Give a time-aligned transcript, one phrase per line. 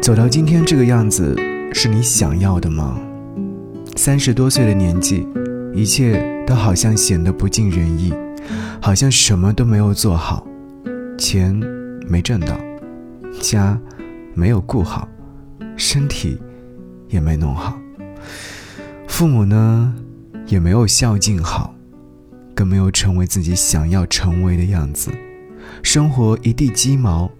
[0.00, 1.36] 走到今天这个样子，
[1.74, 2.98] 是你想要的吗？
[3.94, 5.26] 三十多岁的年纪，
[5.74, 8.14] 一切都好像显得不尽人意，
[8.80, 10.46] 好像什么都没有做好，
[11.18, 11.54] 钱
[12.08, 12.58] 没挣到，
[13.42, 13.78] 家
[14.32, 15.06] 没有顾好，
[15.76, 16.40] 身体
[17.08, 17.78] 也没弄好，
[19.06, 19.94] 父母呢
[20.46, 21.74] 也没有孝敬好，
[22.54, 25.10] 更没有成为自己想要成为的样子，
[25.82, 27.30] 生活一地鸡毛，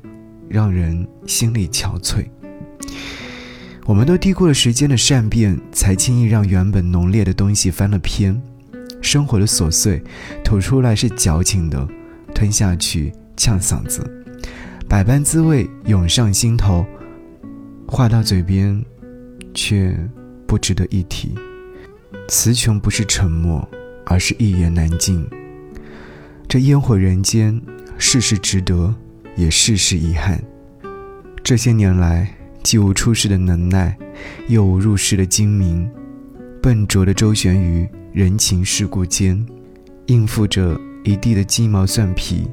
[0.48, 2.26] 让人心力憔悴。
[3.88, 8.38] 我们都低估了时间的善变，才轻易让原本浓烈的东西翻了篇。
[9.00, 10.02] 生活的琐碎，
[10.44, 11.88] 吐出来是矫情的，
[12.34, 14.06] 吞下去呛嗓子。
[14.86, 16.84] 百般滋味涌上心头，
[17.86, 18.84] 话到嘴边，
[19.54, 19.98] 却
[20.46, 21.34] 不值得一提。
[22.28, 23.66] 词穷不是沉默，
[24.04, 25.26] 而是一言难尽。
[26.46, 27.58] 这烟火人间，
[27.96, 28.94] 事事值得，
[29.34, 30.38] 也事事遗憾。
[31.42, 32.34] 这些年来。
[32.62, 33.96] 既无出世的能耐，
[34.48, 35.88] 又无入世的精明，
[36.62, 39.46] 笨拙的周旋于人情世故间，
[40.06, 42.46] 应付着一地的鸡毛蒜皮，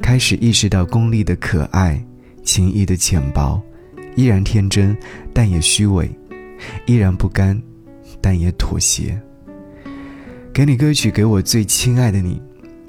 [0.00, 2.02] 开始意识到功利的可爱，
[2.42, 3.60] 情谊的浅薄，
[4.16, 4.96] 依然天真，
[5.34, 6.06] 但也虚伪；
[6.86, 7.60] 依然不甘，
[8.20, 9.20] 但也妥协。
[10.52, 12.40] 给你歌曲，给我最亲爱的你。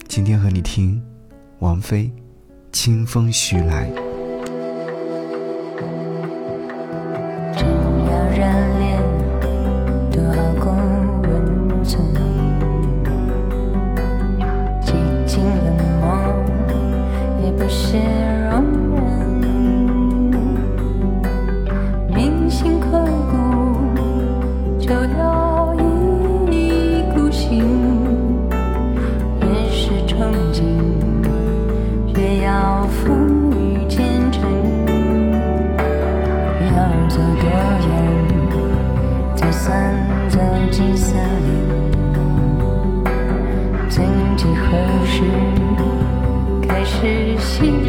[0.08, 1.02] 今天和你听，
[1.60, 2.06] 王菲，
[2.72, 3.90] 《清风徐来》。
[47.02, 47.80] 窒息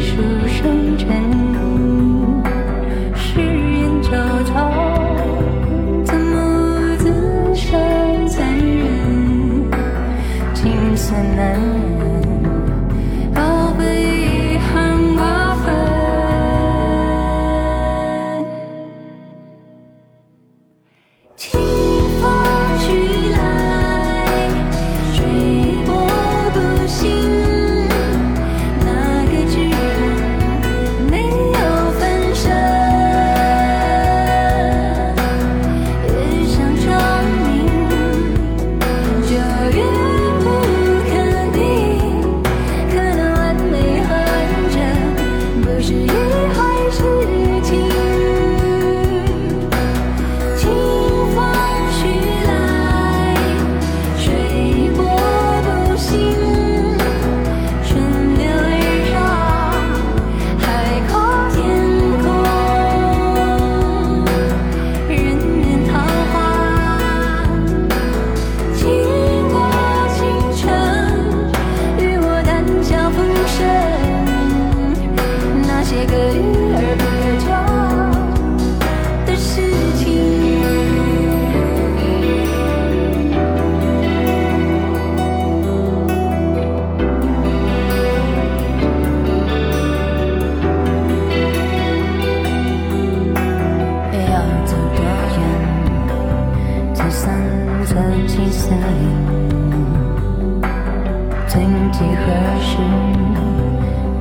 [101.53, 102.77] 曾几何时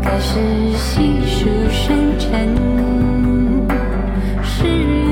[0.02, 0.38] 开始
[0.76, 2.28] 细数星辰？
[4.42, 5.11] 是